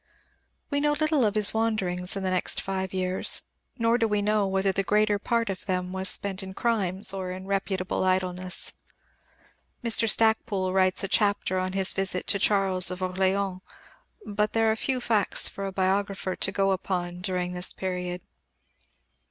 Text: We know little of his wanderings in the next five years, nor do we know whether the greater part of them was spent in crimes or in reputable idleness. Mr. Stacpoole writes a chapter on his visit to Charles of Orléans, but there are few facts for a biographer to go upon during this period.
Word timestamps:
We 0.71 0.79
know 0.79 0.93
little 0.93 1.23
of 1.25 1.35
his 1.35 1.53
wanderings 1.53 2.15
in 2.15 2.23
the 2.23 2.31
next 2.31 2.59
five 2.59 2.91
years, 2.91 3.43
nor 3.77 3.99
do 3.99 4.07
we 4.07 4.19
know 4.19 4.47
whether 4.47 4.71
the 4.71 4.81
greater 4.81 5.19
part 5.19 5.47
of 5.47 5.67
them 5.67 5.93
was 5.93 6.09
spent 6.09 6.41
in 6.41 6.55
crimes 6.55 7.13
or 7.13 7.29
in 7.29 7.45
reputable 7.45 8.03
idleness. 8.03 8.73
Mr. 9.83 10.09
Stacpoole 10.09 10.73
writes 10.73 11.03
a 11.03 11.07
chapter 11.07 11.59
on 11.59 11.73
his 11.73 11.93
visit 11.93 12.25
to 12.29 12.39
Charles 12.39 12.89
of 12.89 13.01
Orléans, 13.01 13.61
but 14.25 14.53
there 14.53 14.71
are 14.71 14.75
few 14.75 15.01
facts 15.01 15.47
for 15.47 15.67
a 15.67 15.71
biographer 15.71 16.35
to 16.35 16.51
go 16.51 16.71
upon 16.71 17.21
during 17.21 17.53
this 17.53 17.71
period. 17.71 18.23